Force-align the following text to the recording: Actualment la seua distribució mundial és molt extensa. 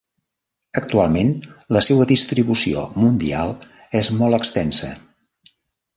Actualment 0.79 1.29
la 1.77 1.83
seua 1.89 2.07
distribució 2.13 2.87
mundial 3.05 3.55
és 4.03 4.13
molt 4.23 4.39
extensa. 4.43 4.91